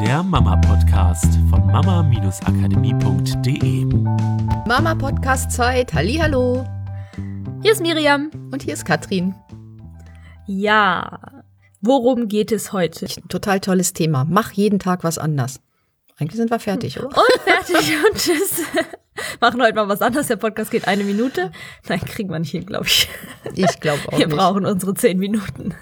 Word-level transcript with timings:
der 0.00 0.22
Mama-Podcast 0.22 1.34
von 1.50 1.66
mama-akademie.de. 1.66 3.84
Mama-Podcast-Zeit. 4.66 5.92
Hallo. 5.94 6.66
Hier 7.62 7.72
ist 7.72 7.80
Miriam. 7.80 8.30
Und 8.52 8.62
hier 8.62 8.74
ist 8.74 8.84
Katrin. 8.84 9.34
Ja, 10.46 11.18
worum 11.80 12.28
geht 12.28 12.52
es 12.52 12.72
heute? 12.72 13.06
Total 13.28 13.58
tolles 13.60 13.92
Thema. 13.94 14.24
Mach 14.28 14.52
jeden 14.52 14.78
Tag 14.78 15.02
was 15.04 15.16
anders. 15.18 15.60
Eigentlich 16.18 16.36
sind 16.36 16.50
wir 16.50 16.58
fertig, 16.60 16.98
oder? 16.98 17.08
Und 17.08 17.40
fertig 17.44 17.76
und 18.10 18.18
tschüss. 18.18 18.60
Machen 19.40 19.62
heute 19.62 19.74
mal 19.74 19.88
was 19.88 20.02
anderes. 20.02 20.26
Der 20.28 20.36
Podcast 20.36 20.70
geht 20.70 20.86
eine 20.86 21.04
Minute. 21.04 21.50
Nein, 21.88 22.00
kriegen 22.00 22.28
wir 22.30 22.38
nicht 22.38 22.50
hin, 22.50 22.66
glaube 22.66 22.84
ich. 22.86 23.08
Ich 23.54 23.80
glaube 23.80 24.00
auch 24.08 24.18
Wir 24.18 24.26
nicht. 24.26 24.36
brauchen 24.36 24.66
unsere 24.66 24.92
zehn 24.94 25.18
Minuten. 25.18 25.74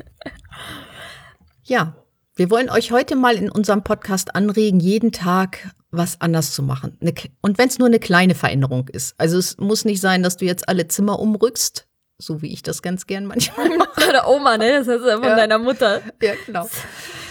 Ja, 1.64 1.94
wir 2.36 2.50
wollen 2.50 2.68
euch 2.70 2.90
heute 2.90 3.16
mal 3.16 3.36
in 3.36 3.50
unserem 3.50 3.82
Podcast 3.84 4.34
anregen, 4.34 4.80
jeden 4.80 5.12
Tag 5.12 5.70
was 5.90 6.20
anders 6.20 6.52
zu 6.52 6.62
machen. 6.62 6.98
Und 7.40 7.58
wenn 7.58 7.68
es 7.68 7.78
nur 7.78 7.86
eine 7.86 8.00
kleine 8.00 8.34
Veränderung 8.34 8.88
ist. 8.88 9.14
Also 9.18 9.38
es 9.38 9.58
muss 9.58 9.84
nicht 9.84 10.00
sein, 10.00 10.22
dass 10.24 10.36
du 10.36 10.44
jetzt 10.44 10.68
alle 10.68 10.88
Zimmer 10.88 11.20
umrückst, 11.20 11.86
so 12.18 12.42
wie 12.42 12.52
ich 12.52 12.62
das 12.62 12.82
ganz 12.82 13.06
gern 13.06 13.26
manchmal 13.26 13.68
mache. 13.78 14.08
Oder 14.08 14.28
Oma, 14.28 14.56
ne? 14.58 14.78
Das 14.80 14.88
heißt 14.88 15.04
ja 15.06 15.14
von 15.18 15.22
Ja. 15.28 15.36
deiner 15.36 15.58
Mutter. 15.58 16.00
Ja, 16.20 16.32
genau. 16.46 16.68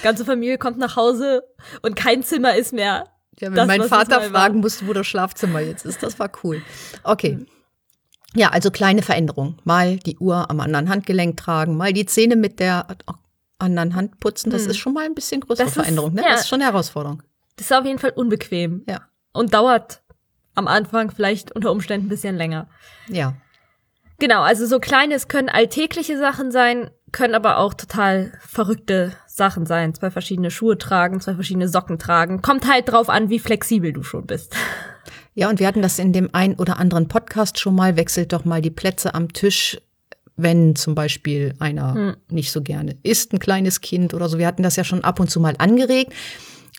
Ganze 0.02 0.24
Familie 0.24 0.58
kommt 0.58 0.78
nach 0.78 0.96
Hause 0.96 1.44
und 1.82 1.96
kein 1.98 2.24
Zimmer 2.24 2.56
ist 2.56 2.72
mehr. 2.72 3.08
Ja, 3.40 3.48
wenn 3.50 3.56
das, 3.56 3.68
mein 3.68 3.84
Vater 3.84 4.22
fragen 4.22 4.60
musste, 4.60 4.88
wo 4.88 4.94
das 4.94 5.08
Schlafzimmer 5.08 5.60
jetzt 5.60 5.86
ist, 5.86 6.02
das 6.04 6.20
war 6.20 6.32
cool. 6.44 6.62
Okay. 7.04 7.46
Ja, 8.36 8.50
also 8.50 8.72
kleine 8.72 9.02
Veränderung. 9.02 9.58
Mal 9.64 9.98
die 9.98 10.18
Uhr 10.20 10.50
am 10.50 10.60
anderen 10.62 10.88
Handgelenk 10.90 11.36
tragen, 11.38 11.76
mal 11.76 11.92
die 11.94 12.06
Zähne 12.06 12.36
mit 12.36 12.60
der 12.60 12.88
anderen 13.64 13.96
Hand 13.96 14.20
putzen. 14.20 14.50
Das 14.52 14.64
Hm. 14.64 14.72
ist 14.72 14.78
schon 14.78 14.94
mal 14.94 15.06
ein 15.06 15.16
bisschen 15.16 15.42
größere 15.42 15.66
Das 15.66 15.76
ist- 15.76 15.82
Veränderung. 15.82 16.14
Ne? 16.14 16.22
ja. 16.22 16.30
Das 16.30 16.42
ist 16.42 16.48
schon 16.50 16.62
eine 16.62 16.72
Herausforderung. 16.72 17.24
Das 17.56 17.68
ist 17.68 17.72
auf 17.74 17.86
jeden 17.86 18.00
Fall 18.00 18.12
unbequem. 18.16 18.84
Ja. 18.88 19.02
Und 19.32 19.54
dauert 19.54 20.02
am 20.56 20.68
Anfang 20.68 21.10
vielleicht 21.12 21.52
unter 21.56 21.72
Umständen 21.72 22.06
ein 22.08 22.10
bisschen 22.10 22.36
länger. 22.38 22.68
Ja. 23.08 23.34
Genau, 24.20 24.42
also 24.42 24.66
so 24.68 24.80
kleines 24.80 25.28
können 25.28 25.50
alltägliche 25.50 26.18
Sachen 26.20 26.52
sein, 26.52 26.92
können 27.12 27.36
aber 27.36 27.58
auch 27.58 27.74
total 27.74 28.32
verrückte 28.40 29.14
Sachen 29.28 29.66
sein. 29.66 29.94
Zwei 29.96 30.12
verschiedene 30.12 30.52
Schuhe 30.52 30.78
tragen, 30.78 31.20
zwei 31.20 31.34
verschiedene 31.34 31.68
Socken 31.68 31.98
tragen. 32.00 32.42
Kommt 32.42 32.72
halt 32.72 32.90
drauf 32.92 33.10
an, 33.10 33.30
wie 33.30 33.40
flexibel 33.40 33.92
du 33.92 34.04
schon 34.04 34.26
bist. 34.28 34.56
Ja, 35.34 35.50
und 35.50 35.60
wir 35.60 35.66
hatten 35.68 35.82
das 35.82 35.98
in 35.98 36.14
dem 36.14 36.30
ein 36.34 36.56
oder 36.56 36.78
anderen 36.78 37.08
Podcast 37.08 37.60
schon 37.60 37.76
mal. 37.76 37.98
Wechselt 37.98 38.34
doch 38.34 38.46
mal 38.46 38.62
die 38.62 38.70
Plätze 38.70 39.16
am 39.16 39.34
Tisch, 39.34 39.82
wenn 40.36 40.76
zum 40.76 40.96
Beispiel 40.96 41.54
einer 41.60 41.94
Hm. 41.94 42.16
nicht 42.30 42.52
so 42.52 42.62
gerne 42.62 42.98
isst, 43.04 43.34
ein 43.34 43.40
kleines 43.40 43.82
Kind 43.82 44.14
oder 44.14 44.30
so. 44.30 44.38
Wir 44.38 44.48
hatten 44.48 44.64
das 44.64 44.76
ja 44.76 44.84
schon 44.84 45.04
ab 45.04 45.20
und 45.20 45.30
zu 45.30 45.40
mal 45.40 45.56
angeregt 45.58 46.14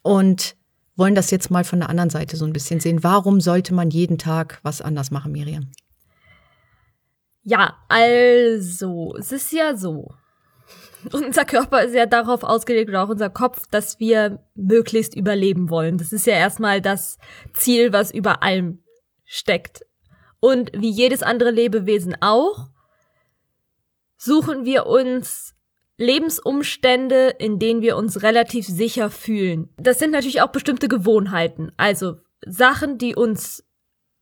und 0.03 0.57
wollen 0.97 1.15
das 1.15 1.31
jetzt 1.31 1.51
mal 1.51 1.65
von 1.65 1.81
der 1.81 1.89
anderen 1.89 2.11
Seite 2.11 2.37
so 2.37 2.45
ein 2.45 2.53
bisschen 2.53 2.81
sehen. 2.81 3.03
Warum 3.03 3.41
sollte 3.41 3.75
man 3.75 3.91
jeden 3.91 4.19
Tag 4.19 4.61
was 4.63 4.81
anders 4.81 5.11
machen, 5.11 5.33
Miriam? 5.33 5.71
Ja, 7.43 7.75
also, 7.89 9.15
es 9.19 9.31
ist 9.33 9.53
ja 9.53 9.77
so. 9.77 10.15
Unser 11.13 11.45
Körper 11.45 11.83
ist 11.83 11.95
ja 11.95 12.07
darauf 12.07 12.43
ausgelegt 12.43 12.89
oder 12.89 13.05
auch 13.05 13.11
unser 13.11 13.29
Kopf, 13.29 13.67
dass 13.71 14.01
wir 14.01 14.43
möglichst 14.55 15.15
überleben 15.15 15.69
wollen. 15.69 15.99
Das 15.99 16.13
ist 16.13 16.27
ja 16.27 16.33
erstmal 16.33 16.81
das 16.81 17.19
Ziel, 17.53 17.93
was 17.93 18.11
über 18.11 18.43
allem 18.43 18.83
steckt. 19.27 19.85
Und 20.41 20.71
wie 20.75 20.91
jedes 20.91 21.23
andere 21.23 21.51
Lebewesen 21.51 22.17
auch, 22.23 22.71
suchen 24.25 24.65
wir 24.65 24.87
uns 24.87 25.55
Lebensumstände, 25.97 27.35
in 27.39 27.59
denen 27.59 27.83
wir 27.83 27.97
uns 27.97 28.23
relativ 28.23 28.67
sicher 28.67 29.11
fühlen. 29.11 29.69
Das 29.77 29.99
sind 29.99 30.11
natürlich 30.11 30.43
auch 30.43 30.51
bestimmte 30.51 30.89
Gewohnheiten, 30.89 31.71
also 31.77 32.17
Sachen, 32.45 32.99
die 32.99 33.15
uns 33.15 33.65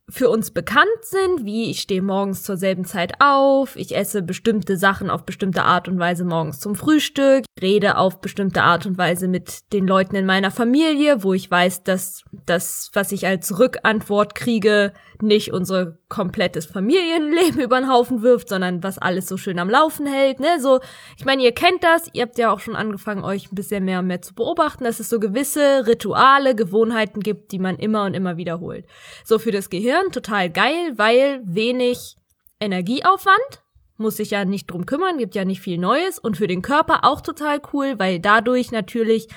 für 0.09 0.29
uns 0.29 0.51
bekannt 0.51 0.89
sind, 1.03 1.45
wie 1.45 1.71
ich 1.71 1.81
stehe 1.81 2.03
morgens 2.03 2.43
zur 2.43 2.57
selben 2.57 2.85
Zeit 2.85 3.15
auf, 3.21 3.77
ich 3.77 3.97
esse 3.97 4.23
bestimmte 4.23 4.77
Sachen 4.77 5.11
auf 5.11 5.25
bestimmte 5.25 5.63
Art 5.63 5.89
und 5.89 5.99
Weise 5.99 6.25
morgens 6.25 6.61
zum 6.61 6.75
Frühstück, 6.75 7.45
rede 7.61 7.97
auf 7.97 8.21
bestimmte 8.21 8.63
Art 8.63 8.85
und 8.85 8.99
Weise 8.99 9.29
mit 9.29 9.73
den 9.73 9.87
Leuten 9.87 10.17
in 10.17 10.27
meiner 10.27 10.51
Familie, 10.51 11.23
wo 11.23 11.33
ich 11.35 11.51
weiß, 11.51 11.85
dass 11.85 12.25
das, 12.47 12.91
was 12.93 13.13
ich 13.13 13.27
als 13.27 13.59
Rückantwort 13.59 14.35
kriege, 14.35 14.93
nicht 15.23 15.53
unser 15.53 15.99
komplettes 16.09 16.67
Familienleben 16.67 17.61
über 17.63 17.79
den 17.81 17.89
Haufen 17.89 18.23
wirft, 18.23 18.49
sondern 18.49 18.83
was 18.83 18.99
alles 18.99 19.29
so 19.29 19.37
schön 19.37 19.61
am 19.61 19.71
Laufen 19.71 20.05
hält, 20.07 20.41
ne? 20.41 20.61
So, 20.61 20.81
ich 21.17 21.25
meine, 21.25 21.43
ihr 21.43 21.53
kennt 21.53 21.85
das, 21.85 22.11
ihr 22.13 22.23
habt 22.23 22.39
ja 22.39 22.53
auch 22.53 22.59
schon 22.59 22.75
angefangen, 22.75 23.25
euch 23.25 23.51
ein 23.51 23.55
bisschen 23.55 23.85
mehr 23.85 24.01
und 24.01 24.09
mehr 24.09 24.21
zu 24.21 24.35
beobachten, 24.35 24.85
dass 24.85 24.99
es 24.99 25.09
so 25.09 25.21
gewisse 25.21 25.87
Rituale, 25.87 26.57
Gewohnheiten 26.57 27.21
gibt, 27.21 27.53
die 27.53 27.61
man 27.61 27.77
immer 27.77 28.05
und 28.05 28.15
immer 28.15 28.37
wiederholt. 28.37 28.85
So 29.25 29.39
für 29.39 29.53
das 29.53 29.71
Gehirn 29.71 29.92
total 30.13 30.51
geil, 30.51 30.93
weil 30.97 31.41
wenig 31.45 32.17
Energieaufwand, 32.61 33.63
muss 33.97 34.17
sich 34.17 34.31
ja 34.31 34.45
nicht 34.45 34.71
drum 34.71 34.87
kümmern, 34.87 35.19
gibt 35.19 35.35
ja 35.35 35.45
nicht 35.45 35.61
viel 35.61 35.79
Neues 35.79 36.19
und 36.19 36.37
für 36.37 36.47
den 36.47 36.63
Körper 36.63 37.05
auch 37.05 37.21
total 37.21 37.61
cool, 37.73 37.99
weil 37.99 38.21
dadurch 38.21 38.73
natürlich 38.73 39.29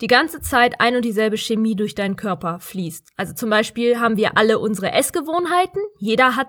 die 0.00 0.06
ganze 0.06 0.40
Zeit 0.40 0.80
ein 0.80 0.96
und 0.96 1.04
dieselbe 1.04 1.36
Chemie 1.36 1.74
durch 1.74 1.94
deinen 1.94 2.16
Körper 2.16 2.60
fließt. 2.60 3.10
Also 3.16 3.34
zum 3.34 3.50
Beispiel 3.50 3.98
haben 3.98 4.16
wir 4.16 4.36
alle 4.36 4.58
unsere 4.58 4.92
Essgewohnheiten. 4.92 5.82
Jeder 5.98 6.36
hat 6.36 6.48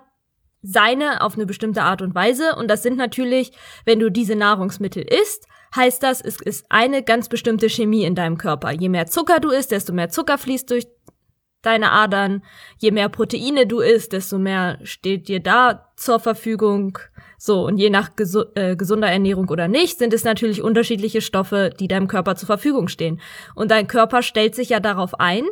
seine 0.62 1.22
auf 1.22 1.36
eine 1.36 1.46
bestimmte 1.46 1.82
Art 1.84 2.02
und 2.02 2.14
Weise. 2.16 2.56
Und 2.56 2.68
das 2.68 2.84
sind 2.84 2.98
natürlich, 2.98 3.52
wenn 3.86 4.00
du 4.00 4.12
diese 4.12 4.36
Nahrungsmittel 4.36 5.04
isst, 5.04 5.48
heißt 5.76 6.02
das, 6.04 6.22
es 6.22 6.42
ist 6.42 6.66
eine 6.70 7.04
ganz 7.04 7.30
bestimmte 7.30 7.70
Chemie 7.70 8.04
in 8.04 8.16
deinem 8.16 8.38
Körper. 8.38 8.72
Je 8.72 8.90
mehr 8.90 9.08
Zucker 9.08 9.40
du 9.40 9.50
isst, 9.50 9.72
desto 9.72 9.94
mehr 9.94 10.10
Zucker 10.10 10.38
fließt 10.38 10.70
durch 10.70 10.88
deine 11.62 11.92
Adern. 11.92 12.44
Je 12.78 12.92
mehr 12.92 13.10
Proteine 13.10 13.68
du 13.68 13.80
isst, 13.80 14.14
desto 14.14 14.38
mehr 14.38 14.80
steht 14.84 15.28
dir 15.28 15.40
da 15.40 15.92
zur 15.96 16.20
Verfügung. 16.20 16.98
So, 17.38 17.66
und 17.66 17.78
je 17.78 17.90
nach 17.90 18.16
gesu 18.16 18.44
äh, 18.56 18.76
gesunder 18.76 19.10
Ernährung 19.10 19.50
oder 19.50 19.68
nicht, 19.68 19.98
sind 19.98 20.14
es 20.14 20.24
natürlich 20.24 20.62
unterschiedliche 20.62 21.22
Stoffe, 21.22 21.72
die 21.80 21.88
deinem 21.88 22.08
Körper 22.08 22.36
zur 22.36 22.48
Verfügung 22.48 22.88
stehen. 22.88 23.22
Und 23.56 23.72
dein 23.72 23.88
Körper 23.88 24.22
stellt 24.22 24.56
sich 24.56 24.70
ja 24.70 24.80
darauf 24.80 25.20
ein 25.20 25.46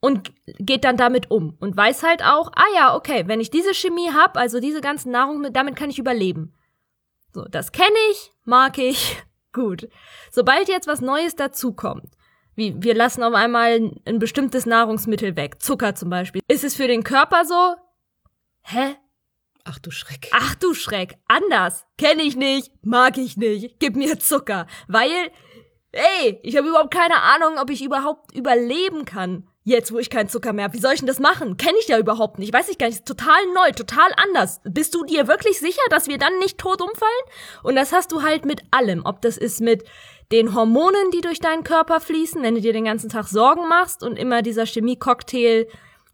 und 0.00 0.32
geht 0.44 0.84
dann 0.84 0.96
damit 0.96 1.30
um 1.30 1.56
und 1.58 1.76
weiß 1.76 2.02
halt 2.02 2.22
auch, 2.22 2.52
ah 2.54 2.66
ja, 2.74 2.94
okay, 2.94 3.24
wenn 3.26 3.40
ich 3.40 3.50
diese 3.50 3.74
Chemie 3.74 4.10
hab, 4.12 4.36
also 4.36 4.60
diese 4.60 4.80
ganzen 4.80 5.10
Nahrung, 5.10 5.52
damit 5.52 5.76
kann 5.76 5.90
ich 5.90 5.98
überleben. 5.98 6.54
So, 7.32 7.44
das 7.50 7.72
kenne 7.72 7.96
ich, 8.12 8.32
mag 8.44 8.78
ich, 8.78 9.16
gut. 9.52 9.88
Sobald 10.30 10.68
jetzt 10.68 10.86
was 10.86 11.00
Neues 11.00 11.34
dazukommt, 11.34 12.15
wie 12.56 12.74
wir 12.82 12.94
lassen 12.94 13.22
auf 13.22 13.34
einmal 13.34 13.92
ein 14.06 14.18
bestimmtes 14.18 14.66
Nahrungsmittel 14.66 15.36
weg, 15.36 15.62
Zucker 15.62 15.94
zum 15.94 16.10
Beispiel, 16.10 16.42
ist 16.48 16.64
es 16.64 16.74
für 16.74 16.88
den 16.88 17.04
Körper 17.04 17.44
so, 17.44 17.74
hä? 18.62 18.96
Ach 19.64 19.78
du 19.78 19.90
Schreck. 19.90 20.30
Ach 20.32 20.54
du 20.54 20.74
Schreck, 20.74 21.16
anders, 21.28 21.84
kenne 21.98 22.22
ich 22.22 22.36
nicht, 22.36 22.72
mag 22.82 23.18
ich 23.18 23.36
nicht, 23.36 23.78
gib 23.78 23.96
mir 23.96 24.18
Zucker, 24.18 24.66
weil, 24.88 25.10
ey, 25.92 26.40
ich 26.42 26.56
habe 26.56 26.68
überhaupt 26.68 26.92
keine 26.94 27.20
Ahnung, 27.22 27.58
ob 27.58 27.70
ich 27.70 27.84
überhaupt 27.84 28.34
überleben 28.34 29.04
kann. 29.04 29.48
Jetzt, 29.68 29.92
wo 29.92 29.98
ich 29.98 30.10
keinen 30.10 30.28
Zucker 30.28 30.52
mehr 30.52 30.66
habe, 30.66 30.74
wie 30.74 30.80
soll 30.80 30.92
ich 30.92 31.00
denn 31.00 31.08
das 31.08 31.18
machen? 31.18 31.56
Kenne 31.56 31.76
ich 31.80 31.88
ja 31.88 31.98
überhaupt 31.98 32.38
nicht, 32.38 32.54
weiß 32.54 32.68
ich 32.68 32.78
gar 32.78 32.86
nicht, 32.86 33.04
total 33.04 33.44
neu, 33.52 33.72
total 33.72 34.12
anders. 34.16 34.60
Bist 34.62 34.94
du 34.94 35.04
dir 35.04 35.26
wirklich 35.26 35.58
sicher, 35.58 35.82
dass 35.90 36.06
wir 36.06 36.18
dann 36.18 36.38
nicht 36.38 36.58
tot 36.58 36.80
umfallen? 36.80 37.10
Und 37.64 37.74
das 37.74 37.92
hast 37.92 38.12
du 38.12 38.22
halt 38.22 38.44
mit 38.44 38.62
allem, 38.70 39.04
ob 39.04 39.20
das 39.22 39.36
ist 39.36 39.60
mit 39.60 39.82
den 40.32 40.54
Hormonen, 40.54 41.10
die 41.12 41.20
durch 41.20 41.40
deinen 41.40 41.64
Körper 41.64 42.00
fließen, 42.00 42.42
wenn 42.42 42.56
du 42.56 42.60
dir 42.60 42.72
den 42.72 42.84
ganzen 42.84 43.08
Tag 43.08 43.26
Sorgen 43.28 43.68
machst 43.68 44.02
und 44.02 44.18
immer 44.18 44.42
dieser 44.42 44.66
Chemie-Cocktail 44.66 45.66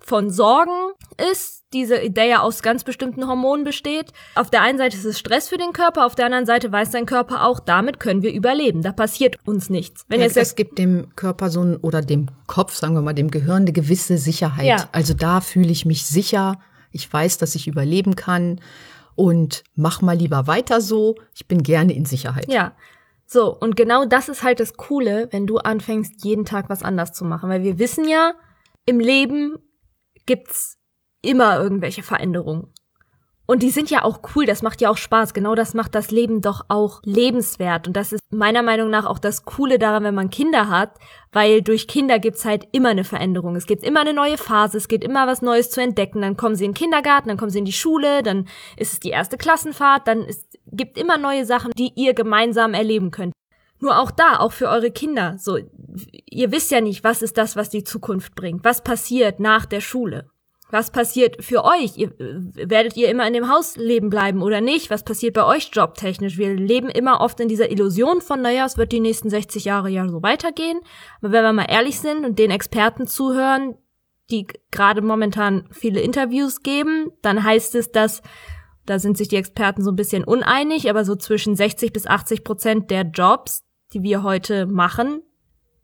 von 0.05 0.31
Sorgen 0.31 0.93
ist, 1.33 1.62
diese, 1.73 2.11
der 2.11 2.25
ja 2.25 2.41
aus 2.41 2.62
ganz 2.62 2.84
bestimmten 2.84 3.27
Hormonen 3.27 3.65
besteht. 3.65 4.12
Auf 4.34 4.50
der 4.50 4.62
einen 4.62 4.77
Seite 4.77 4.97
ist 4.97 5.05
es 5.05 5.19
Stress 5.19 5.49
für 5.49 5.56
den 5.56 5.73
Körper, 5.73 6.05
auf 6.05 6.15
der 6.15 6.27
anderen 6.27 6.45
Seite 6.45 6.71
weiß 6.71 6.91
dein 6.91 7.06
Körper 7.06 7.47
auch, 7.47 7.61
damit 7.61 8.00
können 8.00 8.23
wir 8.23 8.32
überleben. 8.32 8.82
Da 8.82 8.93
passiert 8.93 9.37
uns 9.47 9.70
nichts. 9.70 10.05
Wenn 10.09 10.20
ja, 10.20 10.26
es 10.26 10.55
gibt 10.55 10.79
dem 10.79 11.14
Körper 11.17 11.50
so 11.50 11.62
ein, 11.62 11.76
oder 11.76 12.03
dem 12.03 12.26
Kopf, 12.47 12.75
sagen 12.75 12.94
wir 12.94 13.03
mal, 13.03 13.14
dem 13.14 13.31
Gehirn 13.31 13.62
eine 13.62 13.73
gewisse 13.73 14.19
Sicherheit. 14.19 14.67
Ja. 14.67 14.88
Also 14.93 15.14
da 15.14 15.41
fühle 15.41 15.70
ich 15.70 15.87
mich 15.87 16.05
sicher. 16.05 16.59
Ich 16.91 17.11
weiß, 17.11 17.38
dass 17.38 17.55
ich 17.55 17.69
überleben 17.69 18.17
kann. 18.17 18.61
Und 19.14 19.62
mach 19.75 20.00
mal 20.03 20.17
lieber 20.17 20.47
weiter 20.47 20.81
so. 20.81 21.17
Ich 21.35 21.47
bin 21.47 21.62
gerne 21.62 21.93
in 21.93 22.05
Sicherheit. 22.05 22.50
Ja. 22.50 22.73
So, 23.32 23.56
und 23.58 23.76
genau 23.76 24.05
das 24.05 24.29
ist 24.29 24.43
halt 24.43 24.61
das 24.61 24.75
Coole, 24.76 25.29
wenn 25.31 25.46
du 25.46 25.56
anfängst, 25.56 26.23
jeden 26.23 26.44
Tag 26.44 26.69
was 26.69 26.82
anders 26.82 27.14
zu 27.14 27.25
machen. 27.25 27.49
Weil 27.49 27.62
wir 27.62 27.79
wissen 27.79 28.06
ja, 28.06 28.34
im 28.84 29.00
Leben 29.00 29.56
gibt's 30.26 30.76
immer 31.23 31.58
irgendwelche 31.58 32.02
Veränderungen. 32.02 32.75
Und 33.46 33.62
die 33.62 33.70
sind 33.70 33.90
ja 33.90 34.05
auch 34.05 34.20
cool, 34.34 34.44
das 34.44 34.61
macht 34.62 34.82
ja 34.82 34.90
auch 34.90 34.99
Spaß. 34.99 35.32
Genau 35.32 35.55
das 35.55 35.73
macht 35.73 35.94
das 35.94 36.11
Leben 36.11 36.43
doch 36.43 36.67
auch 36.69 37.00
lebenswert. 37.05 37.87
Und 37.87 37.96
das 37.96 38.12
ist 38.12 38.20
meiner 38.31 38.62
Meinung 38.62 38.90
nach 38.90 39.06
auch 39.06 39.19
das 39.19 39.44
Coole 39.46 39.78
daran, 39.78 40.05
wenn 40.05 40.14
man 40.14 40.31
Kinder 40.31 40.69
hat, 40.69 40.99
weil 41.32 41.62
durch 41.62 41.88
Kinder 41.88 42.19
gibt's 42.19 42.44
halt 42.44 42.69
immer 42.73 42.90
eine 42.90 43.05
Veränderung. 43.05 43.56
Es 43.56 43.67
gibt 43.67 43.82
immer 43.82 44.00
eine 44.00 44.12
neue 44.12 44.37
Phase, 44.38 44.76
es 44.76 44.88
gibt 44.88 45.05
immer 45.05 45.26
was 45.26 45.40
Neues 45.43 45.70
zu 45.70 45.81
entdecken. 45.81 46.20
Dann 46.20 46.37
kommen 46.37 46.55
sie 46.55 46.67
in 46.67 46.73
den 46.73 46.76
Kindergarten, 46.76 47.28
dann 47.28 47.38
kommen 47.38 47.50
sie 47.50 47.58
in 47.58 47.64
die 47.64 47.73
Schule, 47.73 48.23
dann 48.23 48.46
ist 48.76 48.93
es 48.93 49.00
die 49.00 49.11
erste 49.11 49.38
Klassenfahrt, 49.38 50.06
dann 50.06 50.23
ist, 50.23 50.51
gibt 50.73 50.99
immer 50.99 51.19
neue 51.19 51.45
Sachen, 51.45 51.73
die 51.73 51.93
ihr 51.95 52.15
gemeinsam 52.15 52.75
erleben 52.75 53.11
könnt. 53.11 53.35
Nur 53.79 53.99
auch 53.99 54.11
da, 54.11 54.39
auch 54.39 54.53
für 54.53 54.69
eure 54.69 54.91
Kinder. 54.91 55.37
So, 55.39 55.59
ihr 56.31 56.53
wisst 56.53 56.71
ja 56.71 56.81
nicht, 56.81 57.03
was 57.03 57.21
ist 57.21 57.37
das, 57.37 57.57
was 57.57 57.69
die 57.69 57.85
Zukunft 57.85 58.35
bringt. 58.35 58.65
Was 58.65 58.83
passiert 58.83 59.41
nach 59.41 59.67
der 59.67 59.81
Schule? 59.81 60.31
Was 60.71 60.91
passiert 60.91 61.45
für 61.45 61.65
euch? 61.65 61.99
Ihr, 61.99 62.13
werdet 62.19 62.97
ihr 62.97 63.11
immer 63.11 63.27
in 63.27 63.35
dem 63.35 63.51
Haus 63.51 63.77
leben 63.77 64.09
bleiben 64.09 64.41
oder 64.41 64.63
nicht? 64.63 64.89
Was 64.89 65.03
passiert 65.05 65.35
bei 65.35 65.45
euch 65.45 65.71
jobtechnisch? 65.73 66.39
Wir 66.39 66.55
leben 66.55 66.89
immer 66.89 67.21
oft 67.21 67.41
in 67.41 67.49
dieser 67.49 67.71
Illusion 67.71 68.23
von, 68.23 68.41
naja, 68.41 68.65
es 68.65 68.79
wird 68.79 68.93
die 68.93 69.01
nächsten 69.01 69.29
60 69.29 69.67
Jahre 69.67 69.91
ja 69.91 70.09
so 70.09 70.23
weitergehen. 70.23 70.81
Aber 71.21 71.33
wenn 71.33 71.45
wir 71.45 71.53
mal 71.53 71.67
ehrlich 71.69 72.01
sind 72.01 72.25
und 72.25 72.39
den 72.39 72.51
Experten 72.51 73.07
zuhören, 73.07 73.75
die 74.31 74.47
gerade 74.71 75.03
momentan 75.03 75.69
viele 75.73 76.01
Interviews 76.01 76.63
geben, 76.63 77.11
dann 77.21 77.45
heißt 77.45 77.75
es, 77.75 77.93
dass 77.93 78.23
da 78.87 78.99
sind 78.99 79.17
sich 79.17 79.29
die 79.29 79.37
Experten 79.37 79.82
so 79.82 79.90
ein 79.90 79.96
bisschen 79.96 80.25
uneinig, 80.25 80.90
aber 80.90 81.05
so 81.05 81.14
zwischen 81.14 81.56
60 81.56 81.93
bis 81.93 82.06
80 82.06 82.44
Prozent 82.44 82.90
der 82.90 83.02
Jobs, 83.02 83.64
die 83.93 84.02
wir 84.02 84.23
heute 84.23 84.67
machen, 84.67 85.23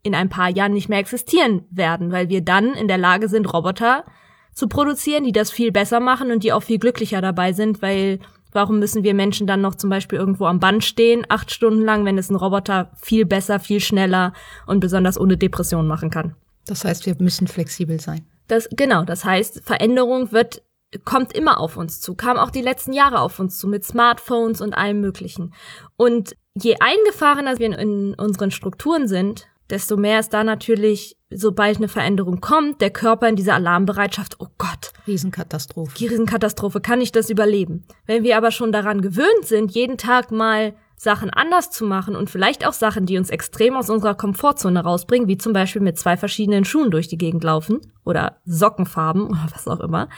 in 0.02 0.14
ein 0.14 0.28
paar 0.28 0.48
Jahren 0.48 0.72
nicht 0.72 0.88
mehr 0.88 0.98
existieren 0.98 1.64
werden, 1.70 2.12
weil 2.12 2.28
wir 2.28 2.40
dann 2.40 2.74
in 2.74 2.88
der 2.88 2.98
Lage 2.98 3.28
sind, 3.28 3.52
Roboter 3.52 4.04
zu 4.52 4.68
produzieren, 4.68 5.24
die 5.24 5.32
das 5.32 5.50
viel 5.50 5.70
besser 5.70 6.00
machen 6.00 6.32
und 6.32 6.42
die 6.42 6.52
auch 6.52 6.62
viel 6.62 6.78
glücklicher 6.78 7.20
dabei 7.20 7.52
sind, 7.52 7.82
weil 7.82 8.18
warum 8.52 8.78
müssen 8.78 9.04
wir 9.04 9.14
Menschen 9.14 9.46
dann 9.46 9.60
noch 9.60 9.74
zum 9.74 9.90
Beispiel 9.90 10.18
irgendwo 10.18 10.46
am 10.46 10.60
Band 10.60 10.84
stehen, 10.84 11.24
acht 11.28 11.52
Stunden 11.52 11.82
lang, 11.82 12.04
wenn 12.04 12.18
es 12.18 12.30
ein 12.30 12.36
Roboter 12.36 12.90
viel 13.00 13.24
besser, 13.24 13.60
viel 13.60 13.80
schneller 13.80 14.32
und 14.66 14.80
besonders 14.80 15.20
ohne 15.20 15.36
Depression 15.36 15.86
machen 15.86 16.10
kann? 16.10 16.34
Das 16.66 16.84
heißt, 16.84 17.06
wir 17.06 17.16
müssen 17.18 17.46
flexibel 17.46 18.00
sein. 18.00 18.26
Das, 18.48 18.68
genau, 18.72 19.04
das 19.04 19.24
heißt, 19.24 19.62
Veränderung 19.64 20.32
wird 20.32 20.62
kommt 21.04 21.32
immer 21.34 21.60
auf 21.60 21.76
uns 21.76 22.00
zu, 22.00 22.14
kam 22.14 22.36
auch 22.36 22.50
die 22.50 22.62
letzten 22.62 22.92
Jahre 22.92 23.20
auf 23.20 23.38
uns 23.38 23.58
zu 23.58 23.68
mit 23.68 23.84
Smartphones 23.84 24.60
und 24.60 24.74
allem 24.74 25.00
Möglichen. 25.00 25.52
Und 25.96 26.34
je 26.54 26.76
eingefahrener 26.80 27.58
wir 27.58 27.78
in, 27.78 28.14
unseren 28.14 28.50
Strukturen 28.50 29.06
sind, 29.06 29.48
desto 29.70 29.96
mehr 29.96 30.20
ist 30.20 30.32
da 30.32 30.44
natürlich, 30.44 31.16
sobald 31.30 31.76
eine 31.76 31.88
Veränderung 31.88 32.40
kommt, 32.40 32.80
der 32.80 32.90
Körper 32.90 33.28
in 33.28 33.36
dieser 33.36 33.54
Alarmbereitschaft, 33.54 34.36
oh 34.38 34.48
Gott. 34.56 34.92
Riesenkatastrophe. 35.06 35.92
Die 35.98 36.06
Riesenkatastrophe, 36.06 36.80
kann 36.80 37.02
ich 37.02 37.12
das 37.12 37.28
überleben? 37.28 37.84
Wenn 38.06 38.22
wir 38.22 38.36
aber 38.38 38.50
schon 38.50 38.72
daran 38.72 39.02
gewöhnt 39.02 39.44
sind, 39.44 39.72
jeden 39.72 39.98
Tag 39.98 40.30
mal 40.30 40.74
Sachen 40.96 41.30
anders 41.30 41.70
zu 41.70 41.84
machen 41.84 42.16
und 42.16 42.28
vielleicht 42.28 42.66
auch 42.66 42.72
Sachen, 42.72 43.06
die 43.06 43.18
uns 43.18 43.30
extrem 43.30 43.76
aus 43.76 43.88
unserer 43.88 44.16
Komfortzone 44.16 44.82
rausbringen, 44.82 45.28
wie 45.28 45.38
zum 45.38 45.52
Beispiel 45.52 45.82
mit 45.82 45.98
zwei 45.98 46.16
verschiedenen 46.16 46.64
Schuhen 46.64 46.90
durch 46.90 47.06
die 47.06 47.18
Gegend 47.18 47.44
laufen 47.44 47.80
oder 48.04 48.38
Sockenfarben 48.46 49.26
oder 49.28 49.46
was 49.52 49.68
auch 49.68 49.80
immer, 49.80 50.08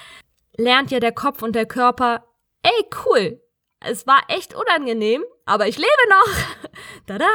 lernt 0.56 0.90
ja 0.90 1.00
der 1.00 1.12
Kopf 1.12 1.42
und 1.42 1.54
der 1.54 1.66
Körper, 1.66 2.24
ey, 2.62 2.86
cool, 3.04 3.40
es 3.80 4.06
war 4.06 4.22
echt 4.28 4.54
unangenehm, 4.54 5.24
aber 5.46 5.66
ich 5.66 5.76
lebe 5.76 5.88
noch. 6.08 6.70
Tada! 7.06 7.28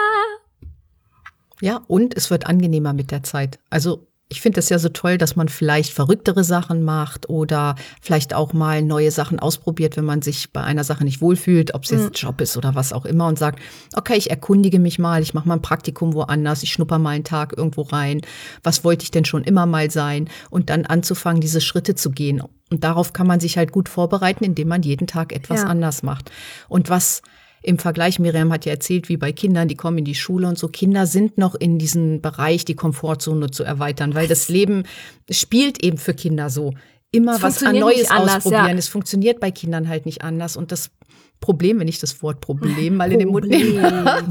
Ja, 1.62 1.82
und 1.88 2.16
es 2.16 2.30
wird 2.30 2.46
angenehmer 2.46 2.94
mit 2.94 3.12
der 3.12 3.24
Zeit. 3.24 3.60
Also 3.70 4.08
ich 4.36 4.42
finde 4.42 4.60
es 4.60 4.68
ja 4.68 4.80
so 4.80 4.90
toll, 4.90 5.18
dass 5.18 5.38
man 5.38 5.48
vielleicht 5.48 5.94
verrücktere 5.94 6.44
Sachen 6.44 6.84
macht 6.84 7.30
oder 7.30 7.76
vielleicht 8.02 8.34
auch 8.34 8.52
mal 8.52 8.82
neue 8.82 9.10
Sachen 9.10 9.40
ausprobiert, 9.40 9.96
wenn 9.96 10.04
man 10.04 10.22
sich 10.22 10.52
bei 10.52 10.62
einer 10.62 10.84
Sache 10.84 11.06
nicht 11.06 11.22
wohlfühlt, 11.22 11.74
ob 11.74 11.86
es 11.86 11.92
jetzt 11.92 12.04
mhm. 12.04 12.12
Job 12.14 12.42
ist 12.42 12.58
oder 12.58 12.76
was 12.76 12.92
auch 12.92 13.06
immer 13.06 13.28
und 13.28 13.40
sagt, 13.40 13.60
okay, 13.96 14.16
ich 14.18 14.30
erkundige 14.30 14.78
mich 14.78 15.00
mal, 15.00 15.22
ich 15.22 15.34
mache 15.34 15.48
mal 15.48 15.54
ein 15.54 15.62
Praktikum 15.62 16.14
woanders, 16.14 16.64
ich 16.64 16.74
schnupper 16.74 17.00
mal 17.00 17.12
einen 17.12 17.24
Tag 17.24 17.54
irgendwo 17.56 17.84
rein. 17.84 18.20
Was 18.62 18.84
wollte 18.84 19.04
ich 19.04 19.12
denn 19.12 19.24
schon 19.24 19.46
immer 19.46 19.66
mal 19.66 19.90
sein? 19.90 20.30
Und 20.50 20.70
dann 20.70 20.86
anzufangen, 20.86 21.40
diese 21.40 21.62
Schritte 21.62 21.96
zu 21.96 22.12
gehen. 22.12 22.44
Und 22.70 22.84
darauf 22.84 23.14
kann 23.14 23.28
man 23.28 23.40
sich 23.40 23.58
halt 23.58 23.72
gut 23.72 23.88
vorbereiten, 23.88 24.44
indem 24.44 24.68
man 24.68 24.82
jeden 24.82 25.08
Tag 25.08 25.32
etwas 25.32 25.62
ja. 25.62 25.68
anders 25.68 26.04
macht. 26.04 26.30
Und 26.68 26.90
was 26.90 27.22
im 27.66 27.80
Vergleich, 27.80 28.20
Miriam 28.20 28.54
hat 28.54 28.66
ja 28.66 28.74
erzählt, 28.74 29.10
wie 29.10 29.18
bei 29.18 29.32
Kindern, 29.32 29.68
die 29.68 29.76
kommen 29.76 29.98
in 29.98 30.06
die 30.06 30.14
Schule 30.14 30.48
und 30.48 30.58
so, 30.58 30.68
Kinder 30.68 31.08
sind 31.08 31.40
noch 31.40 31.56
in 31.56 31.80
diesem 31.80 32.22
Bereich, 32.22 32.64
die 32.64 32.76
Komfortzone 32.76 33.50
zu 33.50 33.64
erweitern, 33.64 34.14
weil 34.14 34.28
das 34.28 34.50
Leben 34.50 34.84
spielt 35.32 35.84
eben 35.84 35.98
für 35.98 36.14
Kinder 36.14 36.52
so. 36.52 36.74
Immer 37.12 37.42
was 37.42 37.62
Neues 37.62 38.12
anders, 38.12 38.38
ausprobieren. 38.38 38.68
Ja. 38.68 38.76
Es 38.76 38.88
funktioniert 38.88 39.40
bei 39.40 39.50
Kindern 39.50 39.88
halt 39.88 40.06
nicht 40.06 40.22
anders. 40.22 40.58
Und 40.58 40.72
das 40.72 40.92
Problem, 41.40 41.80
wenn 41.80 41.88
ich 41.88 42.00
das 42.00 42.22
Wort 42.22 42.40
Problem 42.40 42.98
mal 42.98 43.12
in 43.12 43.20
den 43.20 43.30
Mund 43.30 43.48
nehme, 43.48 44.24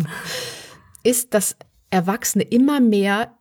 ist, 1.02 1.34
dass 1.34 1.56
Erwachsene 1.90 2.44
immer 2.44 2.80
mehr 2.80 3.34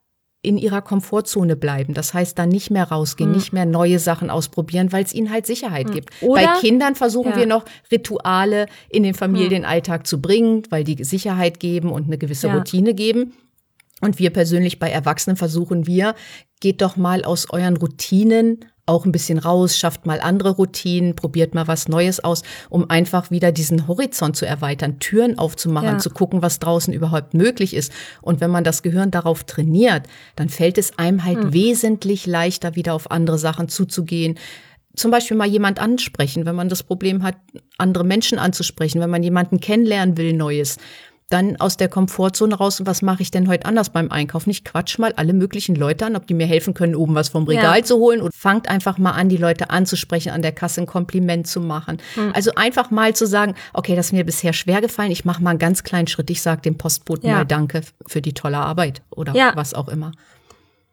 in 0.43 0.57
ihrer 0.57 0.81
Komfortzone 0.81 1.55
bleiben. 1.55 1.93
Das 1.93 2.13
heißt, 2.13 2.37
dann 2.37 2.49
nicht 2.49 2.69
mehr 2.69 2.83
rausgehen, 2.83 3.29
mhm. 3.29 3.35
nicht 3.35 3.53
mehr 3.53 3.65
neue 3.65 3.97
Sachen 3.97 4.29
ausprobieren, 4.29 4.91
weil 4.91 5.03
es 5.03 5.13
ihnen 5.13 5.31
halt 5.31 5.47
Sicherheit 5.47 5.87
mhm. 5.87 5.93
gibt. 5.93 6.09
Oder, 6.21 6.43
Bei 6.43 6.59
Kindern 6.59 6.95
versuchen 6.95 7.31
ja. 7.31 7.37
wir 7.37 7.45
noch 7.47 7.63
Rituale 7.91 8.67
in 8.89 9.03
den 9.03 9.13
Familienalltag 9.13 10.01
mhm. 10.01 10.05
zu 10.05 10.21
bringen, 10.21 10.63
weil 10.69 10.83
die 10.83 11.03
Sicherheit 11.03 11.59
geben 11.59 11.91
und 11.91 12.07
eine 12.07 12.17
gewisse 12.17 12.47
ja. 12.47 12.55
Routine 12.55 12.93
geben. 12.93 13.33
Und 14.01 14.19
wir 14.19 14.31
persönlich 14.31 14.79
bei 14.79 14.89
Erwachsenen 14.89 15.37
versuchen 15.37 15.87
wir, 15.87 16.13
geht 16.59 16.81
doch 16.81 16.97
mal 16.97 17.23
aus 17.23 17.49
euren 17.49 17.77
Routinen 17.77 18.65
auch 18.85 19.05
ein 19.05 19.11
bisschen 19.13 19.37
raus, 19.37 19.77
schafft 19.77 20.05
mal 20.05 20.19
andere 20.19 20.51
Routinen, 20.51 21.15
probiert 21.15 21.55
mal 21.55 21.67
was 21.67 21.87
Neues 21.87 22.21
aus, 22.21 22.43
um 22.69 22.89
einfach 22.89 23.31
wieder 23.31 23.51
diesen 23.51 23.87
Horizont 23.87 24.35
zu 24.35 24.45
erweitern, 24.45 24.99
Türen 24.99 25.37
aufzumachen, 25.37 25.87
ja. 25.87 25.97
zu 25.99 26.09
gucken, 26.09 26.41
was 26.41 26.59
draußen 26.59 26.93
überhaupt 26.93 27.33
möglich 27.33 27.73
ist. 27.75 27.93
Und 28.21 28.41
wenn 28.41 28.51
man 28.51 28.65
das 28.65 28.83
Gehirn 28.83 29.09
darauf 29.11 29.45
trainiert, 29.45 30.07
dann 30.35 30.49
fällt 30.49 30.77
es 30.77 30.97
einem 30.97 31.23
halt 31.23 31.43
mhm. 31.43 31.53
wesentlich 31.53 32.25
leichter, 32.25 32.75
wieder 32.75 32.93
auf 32.93 33.09
andere 33.09 33.37
Sachen 33.37 33.69
zuzugehen. 33.69 34.37
Zum 34.95 35.11
Beispiel 35.11 35.37
mal 35.37 35.47
jemand 35.47 35.79
ansprechen, 35.79 36.45
wenn 36.45 36.55
man 36.55 36.69
das 36.69 36.83
Problem 36.83 37.23
hat, 37.23 37.35
andere 37.77 38.03
Menschen 38.03 38.37
anzusprechen, 38.37 38.99
wenn 39.01 39.09
man 39.09 39.23
jemanden 39.23 39.59
kennenlernen 39.59 40.17
will, 40.17 40.33
Neues 40.33 40.77
dann 41.33 41.55
aus 41.57 41.77
der 41.77 41.89
Komfortzone 41.89 42.55
raus 42.55 42.79
und 42.79 42.85
was 42.85 43.01
mache 43.01 43.23
ich 43.23 43.31
denn 43.31 43.47
heute 43.47 43.65
anders 43.65 43.89
beim 43.89 44.11
Einkaufen? 44.11 44.51
Ich 44.51 44.63
quatsch 44.63 44.99
mal 44.99 45.13
alle 45.13 45.33
möglichen 45.33 45.75
Leute 45.75 46.05
an, 46.05 46.15
ob 46.15 46.27
die 46.27 46.35
mir 46.35 46.45
helfen 46.45 46.75
können, 46.75 46.95
oben 46.95 47.15
was 47.15 47.29
vom 47.29 47.45
Regal 47.45 47.79
ja. 47.79 47.83
zu 47.83 47.97
holen 47.97 48.21
und 48.21 48.33
fangt 48.35 48.69
einfach 48.69 48.99
mal 48.99 49.11
an, 49.11 49.29
die 49.29 49.37
Leute 49.37 49.71
anzusprechen, 49.71 50.31
an 50.31 50.43
der 50.43 50.51
Kasse 50.51 50.81
ein 50.81 50.87
Kompliment 50.87 51.47
zu 51.47 51.59
machen. 51.59 51.97
Mhm. 52.15 52.31
Also 52.33 52.51
einfach 52.55 52.91
mal 52.91 53.15
zu 53.15 53.25
sagen, 53.25 53.55
okay, 53.73 53.95
das 53.95 54.07
ist 54.07 54.11
mir 54.13 54.23
bisher 54.23 54.53
schwer 54.53 54.79
gefallen, 54.79 55.11
ich 55.11 55.25
mache 55.25 55.41
mal 55.41 55.49
einen 55.49 55.59
ganz 55.59 55.83
kleinen 55.83 56.07
Schritt, 56.07 56.29
ich 56.29 56.41
sage 56.41 56.61
dem 56.61 56.77
Postboten 56.77 57.27
ja. 57.27 57.37
mal 57.37 57.45
Danke 57.45 57.81
für 58.05 58.21
die 58.21 58.33
tolle 58.33 58.57
Arbeit 58.57 59.01
oder 59.09 59.33
ja. 59.33 59.53
was 59.55 59.73
auch 59.73 59.87
immer. 59.87 60.11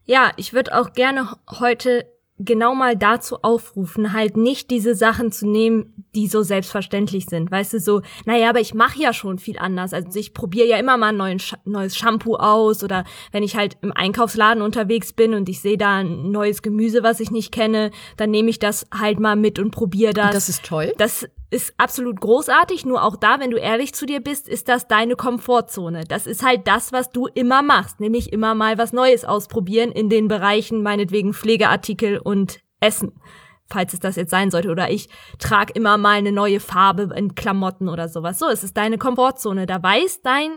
Ja, 0.06 0.32
ich 0.36 0.54
würde 0.54 0.76
auch 0.76 0.94
gerne 0.94 1.36
heute 1.60 2.06
genau 2.40 2.74
mal 2.74 2.96
dazu 2.96 3.42
aufrufen, 3.42 4.12
halt 4.12 4.36
nicht 4.36 4.70
diese 4.70 4.94
Sachen 4.94 5.30
zu 5.30 5.46
nehmen, 5.46 6.04
die 6.14 6.26
so 6.26 6.42
selbstverständlich 6.42 7.26
sind. 7.26 7.50
Weißt 7.50 7.74
du, 7.74 7.80
so, 7.80 8.02
naja, 8.24 8.48
aber 8.48 8.60
ich 8.60 8.74
mache 8.74 9.00
ja 9.00 9.12
schon 9.12 9.38
viel 9.38 9.58
anders. 9.58 9.92
Also 9.92 10.18
ich 10.18 10.34
probiere 10.34 10.66
ja 10.66 10.78
immer 10.78 10.96
mal 10.96 11.20
ein 11.20 11.40
neues 11.64 11.96
Shampoo 11.96 12.36
aus 12.36 12.82
oder 12.82 13.04
wenn 13.30 13.42
ich 13.42 13.56
halt 13.56 13.76
im 13.82 13.92
Einkaufsladen 13.92 14.62
unterwegs 14.62 15.12
bin 15.12 15.34
und 15.34 15.48
ich 15.48 15.60
sehe 15.60 15.78
da 15.78 15.98
ein 15.98 16.30
neues 16.30 16.62
Gemüse, 16.62 17.02
was 17.02 17.20
ich 17.20 17.30
nicht 17.30 17.52
kenne, 17.52 17.90
dann 18.16 18.30
nehme 18.30 18.50
ich 18.50 18.58
das 18.58 18.86
halt 18.92 19.20
mal 19.20 19.36
mit 19.36 19.58
und 19.58 19.70
probiere 19.70 20.14
das. 20.14 20.32
Das 20.32 20.48
ist 20.48 20.64
toll. 20.64 20.92
Das 20.96 21.28
ist 21.50 21.74
absolut 21.78 22.20
großartig, 22.20 22.86
nur 22.86 23.02
auch 23.02 23.16
da, 23.16 23.40
wenn 23.40 23.50
du 23.50 23.56
ehrlich 23.56 23.92
zu 23.92 24.06
dir 24.06 24.20
bist, 24.20 24.48
ist 24.48 24.68
das 24.68 24.86
deine 24.86 25.16
Komfortzone. 25.16 26.04
Das 26.04 26.26
ist 26.26 26.44
halt 26.44 26.68
das, 26.68 26.92
was 26.92 27.10
du 27.10 27.26
immer 27.26 27.62
machst, 27.62 27.98
nämlich 27.98 28.32
immer 28.32 28.54
mal 28.54 28.78
was 28.78 28.92
Neues 28.92 29.24
ausprobieren 29.24 29.90
in 29.90 30.08
den 30.08 30.28
Bereichen 30.28 30.82
meinetwegen 30.82 31.34
Pflegeartikel 31.34 32.18
und 32.18 32.60
Essen, 32.78 33.20
falls 33.68 33.92
es 33.92 34.00
das 34.00 34.14
jetzt 34.14 34.30
sein 34.30 34.52
sollte. 34.52 34.70
Oder 34.70 34.90
ich 34.90 35.08
trage 35.40 35.72
immer 35.72 35.98
mal 35.98 36.18
eine 36.18 36.32
neue 36.32 36.60
Farbe 36.60 37.12
in 37.16 37.34
Klamotten 37.34 37.88
oder 37.88 38.08
sowas. 38.08 38.38
So, 38.38 38.46
es 38.48 38.62
ist 38.62 38.76
deine 38.76 38.96
Komfortzone. 38.96 39.66
Da 39.66 39.82
weiß 39.82 40.22
dein 40.22 40.52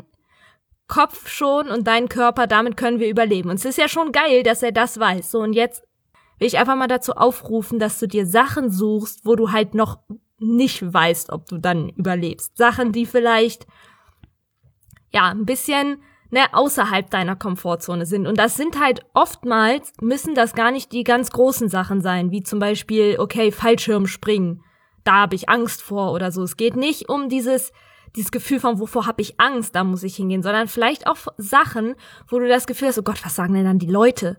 Kopf 0.87 1.27
schon 1.27 1.69
und 1.69 1.87
dein 1.87 2.07
Körper, 2.07 2.45
damit 2.45 2.77
können 2.77 2.99
wir 2.99 3.09
überleben. 3.09 3.49
Und 3.49 3.55
es 3.55 3.65
ist 3.65 3.79
ja 3.79 3.87
schon 3.87 4.11
geil, 4.11 4.43
dass 4.43 4.61
er 4.61 4.71
das 4.71 4.99
weiß. 4.99 5.31
So, 5.31 5.39
und 5.39 5.53
jetzt 5.53 5.83
will 6.37 6.47
ich 6.47 6.59
einfach 6.59 6.75
mal 6.75 6.87
dazu 6.87 7.13
aufrufen, 7.13 7.79
dass 7.79 7.99
du 7.99 8.07
dir 8.07 8.27
Sachen 8.27 8.69
suchst, 8.69 9.25
wo 9.25 9.35
du 9.35 9.51
halt 9.51 9.73
noch 9.73 9.97
nicht 10.43 10.93
weißt, 10.93 11.31
ob 11.31 11.47
du 11.47 11.57
dann 11.57 11.89
überlebst. 11.89 12.57
Sachen, 12.57 12.91
die 12.91 13.05
vielleicht 13.05 13.65
ja 15.11 15.29
ein 15.29 15.45
bisschen 15.45 16.01
ne, 16.33 16.41
außerhalb 16.51 17.09
deiner 17.09 17.35
Komfortzone 17.35 18.05
sind. 18.05 18.27
Und 18.27 18.37
das 18.37 18.55
sind 18.55 18.79
halt 18.79 19.05
oftmals, 19.13 19.93
müssen 20.01 20.33
das 20.33 20.53
gar 20.53 20.71
nicht 20.71 20.91
die 20.91 21.03
ganz 21.03 21.31
großen 21.31 21.69
Sachen 21.69 22.01
sein, 22.01 22.31
wie 22.31 22.41
zum 22.41 22.59
Beispiel, 22.59 23.17
okay, 23.19 23.51
Fallschirmspringen. 23.51 24.63
Da 25.03 25.21
habe 25.21 25.35
ich 25.35 25.47
Angst 25.47 25.81
vor 25.81 26.11
oder 26.11 26.31
so. 26.31 26.43
Es 26.43 26.57
geht 26.57 26.75
nicht 26.75 27.07
um 27.07 27.29
dieses, 27.29 27.71
dieses 28.15 28.31
Gefühl 28.31 28.59
von, 28.59 28.79
wovor 28.79 29.05
habe 29.05 29.21
ich 29.21 29.39
Angst, 29.39 29.75
da 29.75 29.83
muss 29.83 30.03
ich 30.03 30.15
hingehen, 30.15 30.41
sondern 30.41 30.67
vielleicht 30.67 31.07
auch 31.07 31.17
Sachen, 31.37 31.95
wo 32.27 32.39
du 32.39 32.47
das 32.47 32.65
Gefühl 32.65 32.87
hast, 32.87 32.97
oh 32.97 33.03
Gott, 33.03 33.23
was 33.23 33.35
sagen 33.35 33.53
denn 33.53 33.65
dann 33.65 33.79
die 33.79 33.85
Leute? 33.85 34.37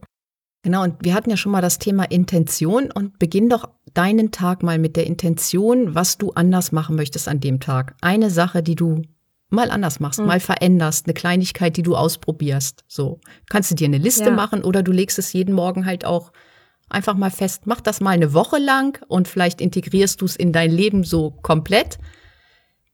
Genau, 0.63 0.83
und 0.83 0.97
wir 1.05 1.15
hatten 1.15 1.31
ja 1.31 1.37
schon 1.37 1.53
mal 1.53 1.61
das 1.61 1.79
Thema 1.79 2.05
Intention 2.11 2.91
und 2.91 3.19
beginn 3.19 3.51
doch 3.51 3.69
deinen 3.95 4.31
Tag 4.33 4.63
mal 4.63 4.79
mit 4.79 4.97
der 4.97 5.07
Intention, 5.07 5.95
was 5.95 6.19
du 6.19 6.33
anders 6.33 6.73
machen 6.73 6.97
möchtest 6.97 7.29
an 7.29 7.41
dem 7.41 7.61
Tag. 7.61 7.95
Eine 8.01 8.31
Sache, 8.31 8.63
die 8.63 8.75
du 8.75 9.03
mal 9.51 9.71
anders 9.71 10.01
machst, 10.01 10.21
mhm. 10.21 10.27
mal 10.27 10.41
veränderst, 10.41 11.07
eine 11.07 11.15
Kleinigkeit, 11.15 11.77
die 11.77 11.83
du 11.83 11.97
ausprobierst. 11.97 12.85
So 12.89 13.21
kannst 13.49 13.71
du 13.71 13.75
dir 13.75 13.87
eine 13.87 13.99
Liste 13.99 14.25
ja. 14.25 14.31
machen 14.31 14.65
oder 14.65 14.83
du 14.83 14.93
legst 14.93 15.19
es 15.19 15.33
jeden 15.33 15.55
Morgen 15.55 15.87
halt 15.87 16.05
auch 16.05 16.33
einfach 16.89 17.15
mal 17.15 17.31
fest. 17.31 17.63
Mach 17.67 17.81
das 17.81 18.01
mal 18.01 18.11
eine 18.11 18.35
Woche 18.35 18.59
lang 18.59 19.03
und 19.09 19.29
vielleicht 19.29 19.61
integrierst 19.61 20.21
du 20.21 20.25
es 20.27 20.37
in 20.37 20.53
dein 20.53 20.71
Leben 20.71 21.05
so 21.05 21.31
komplett. 21.31 21.99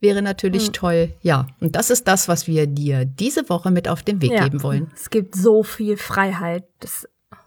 wäre 0.02 0.22
natürlich 0.22 0.72
toll. 0.72 1.12
Ja, 1.20 1.46
und 1.60 1.76
das 1.76 1.90
ist 1.90 2.08
das, 2.08 2.26
was 2.26 2.46
wir 2.46 2.66
dir 2.66 3.04
diese 3.04 3.50
Woche 3.50 3.70
mit 3.70 3.86
auf 3.86 4.02
den 4.02 4.22
Weg 4.22 4.32
Ja. 4.32 4.44
geben 4.44 4.62
wollen. 4.62 4.90
Es 4.94 5.10
gibt 5.10 5.34
so 5.34 5.62
viel 5.62 5.98
Freiheit. 5.98 6.64
Das 6.78 7.06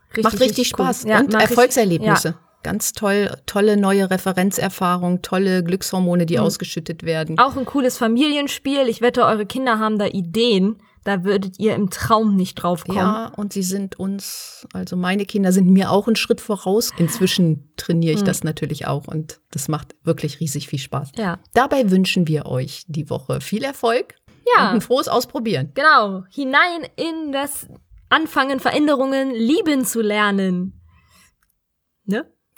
richtig, 0.10 0.24
Macht 0.24 0.40
richtig, 0.40 0.74
cool. 0.74 0.86
Spaß 0.86 1.04
Ja, 1.06 1.20
und 1.20 1.34
richtig- 1.34 1.50
Erfolgserlebnisse. 1.50 2.36
Ganz 2.64 2.94
toll, 2.94 3.30
tolle 3.46 3.78
neue 3.78 4.10
Referenzerfahrungen, 4.10 5.22
tolle 5.22 5.64
Glückshormone, 5.64 6.24
Mhm. 6.24 6.28
die 6.28 6.40
ausgeschüttet 6.40 7.04
werden. 7.04 7.38
Auch 7.40 7.56
ein 7.58 7.66
cooles 7.66 7.98
Familienspiel. 7.98 8.88
Ich 8.88 9.02
wette, 9.02 9.26
eure 9.26 9.46
Kinder 9.46 9.80
haben 9.80 10.00
da 10.00 10.06
Ideen. 10.08 10.78
Da 11.06 11.26
würdet 11.26 11.60
ihr 11.60 11.76
im 11.76 11.90
Traum 11.90 12.38
nicht 12.38 12.56
drauf 12.56 12.86
kommen. 12.86 12.98
Ja, 12.98 13.34
und 13.36 13.52
sie 13.52 13.62
sind 13.64 14.00
uns, 14.00 14.66
also 14.72 14.96
meine 14.96 15.26
Kinder 15.26 15.52
sind 15.52 15.68
mir 15.70 15.92
auch 15.92 16.08
einen 16.08 16.16
Schritt 16.16 16.40
voraus. 16.40 16.92
Inzwischen 16.98 17.74
trainiere 17.76 18.14
ich 18.14 18.20
Hm. 18.20 18.26
das 18.26 18.46
natürlich 18.46 18.88
auch 18.88 19.08
und 19.08 19.42
das 19.52 19.68
macht 19.68 19.96
wirklich 20.06 20.40
riesig 20.40 20.70
viel 20.70 20.80
Spaß. 20.80 21.12
Ja. 21.18 21.40
Dabei 21.54 21.92
wünschen 21.92 22.30
wir 22.30 22.46
euch 22.46 22.86
die 22.88 23.10
Woche 23.10 23.42
viel 23.42 23.66
Erfolg 23.66 24.16
Ja. 24.56 24.70
und 24.70 24.76
ein 24.76 24.82
frohes 24.82 25.10
Ausprobieren. 25.10 25.72
Genau, 25.74 26.24
hinein 26.30 26.88
in 26.96 27.34
das 27.34 27.68
Anfangen, 28.08 28.62
Veränderungen 28.62 29.32
lieben 29.32 29.84
zu 29.84 30.00
lernen. 30.00 30.80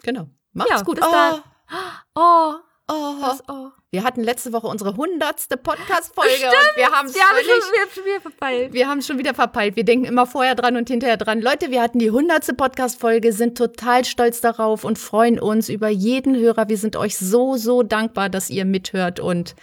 Genau. 0.05 0.29
Macht's 0.53 0.71
Ja, 0.71 0.81
gut. 0.81 0.99
bis 0.99 1.09
dann. 1.09 1.41
Oh, 2.17 2.53
oh, 2.87 3.15
das, 3.19 3.43
oh. 3.49 3.69
Wir 3.89 4.03
hatten 4.03 4.21
letzte 4.21 4.53
Woche 4.53 4.67
unsere 4.67 4.95
hundertste 4.95 5.57
Podcast-Folge 5.57 6.29
und 6.45 6.77
wir 6.77 6.91
haben 6.91 7.07
es 7.07 7.15
schon, 7.17 8.05
wieder 8.05 8.21
verpeilt. 8.21 8.73
Wir 8.73 8.87
haben 8.87 8.99
es 8.99 9.07
schon 9.07 9.17
wieder 9.17 9.33
verpeilt. 9.33 9.75
Wir 9.75 9.83
denken 9.83 10.05
immer 10.05 10.27
vorher 10.27 10.53
dran 10.53 10.77
und 10.77 10.87
hinterher 10.87 11.17
dran. 11.17 11.41
Leute, 11.41 11.71
wir 11.71 11.81
hatten 11.81 11.97
die 11.97 12.11
hundertste 12.11 12.53
Podcast-Folge, 12.53 13.33
sind 13.33 13.57
total 13.57 14.05
stolz 14.05 14.41
darauf 14.41 14.83
und 14.83 14.99
freuen 14.99 15.39
uns 15.39 15.69
über 15.69 15.89
jeden 15.89 16.35
Hörer. 16.35 16.69
Wir 16.69 16.77
sind 16.77 16.95
euch 16.95 17.17
so, 17.17 17.57
so 17.57 17.81
dankbar, 17.81 18.29
dass 18.29 18.51
ihr 18.51 18.65
mithört 18.65 19.19
und 19.19 19.55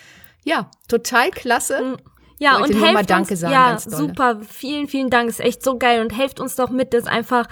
ja, 0.45 0.69
total 0.89 1.31
klasse. 1.31 1.97
Ja, 2.43 2.57
und 2.57 2.75
helft 2.75 2.93
mal 2.93 3.05
Danke 3.05 3.33
uns, 3.33 3.41
sagen, 3.41 3.53
ja, 3.53 3.77
dolle. 3.77 3.97
super, 3.97 4.41
vielen, 4.41 4.89
vielen 4.89 5.11
Dank, 5.11 5.29
ist 5.29 5.41
echt 5.41 5.63
so 5.63 5.79
geil 5.79 6.01
und 6.01 6.11
helft 6.11 6.41
uns 6.41 6.57
doch 6.57 6.71
mit, 6.71 6.93
dass 6.93 7.07
einfach 7.07 7.47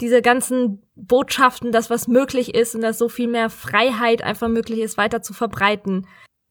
diese 0.00 0.22
ganzen 0.22 0.82
Botschaften, 0.94 1.72
das 1.72 1.90
was 1.90 2.06
möglich 2.06 2.54
ist 2.54 2.74
und 2.74 2.82
dass 2.82 2.96
so 2.96 3.08
viel 3.08 3.26
mehr 3.26 3.50
Freiheit 3.50 4.22
einfach 4.22 4.48
möglich 4.48 4.78
ist, 4.78 4.96
weiter 4.96 5.20
zu 5.20 5.34
verbreiten. 5.34 6.06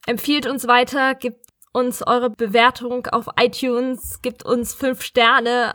Empfiehlt 0.07 0.45
uns 0.45 0.67
weiter, 0.67 1.15
gibt 1.15 1.45
uns 1.71 2.05
eure 2.05 2.29
Bewertung 2.29 3.07
auf 3.07 3.27
iTunes, 3.39 4.21
gibt 4.21 4.45
uns 4.45 4.73
fünf 4.73 5.01
Sterne. 5.01 5.71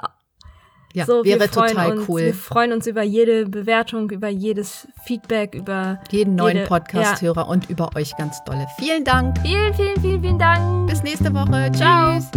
Ja, 0.93 1.07
so, 1.07 1.25
wäre 1.25 1.39
wir 1.41 1.49
freuen 1.49 1.69
total 1.71 1.99
uns, 1.99 2.09
cool. 2.09 2.21
Wir 2.23 2.35
freuen 2.35 2.73
uns 2.73 2.87
über 2.89 3.03
jede 3.03 3.47
Bewertung, 3.47 4.11
über 4.11 4.29
jedes 4.29 4.89
Feedback, 5.05 5.55
über 5.55 6.01
Jeden 6.11 6.35
neuen 6.35 6.57
jede- 6.57 6.69
Podcast-Hörer 6.69 7.47
und 7.49 7.71
über 7.71 7.91
euch 7.95 8.17
ganz 8.17 8.43
dolle. 8.45 8.67
Vielen 8.79 9.05
Dank. 9.05 9.37
Ja. 9.39 9.43
Vielen, 9.45 9.75
vielen, 9.75 10.01
vielen, 10.01 10.21
vielen 10.23 10.39
Dank. 10.39 10.91
Bis 10.91 11.03
nächste 11.05 11.33
Woche. 11.33 11.71
Ciao. 11.73 12.19
Tschüss. 12.19 12.29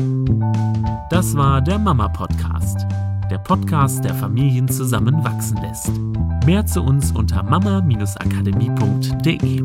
Das 1.09 1.35
war 1.35 1.61
der 1.61 1.79
Mama 1.79 2.07
Podcast. 2.09 2.85
Der 3.31 3.37
Podcast, 3.39 4.03
der 4.03 4.13
Familien 4.13 4.67
zusammenwachsen 4.67 5.57
lässt. 5.57 5.89
Mehr 6.45 6.63
zu 6.65 6.81
uns 6.83 7.11
unter 7.11 7.41
mama-akademie.de. 7.41 9.63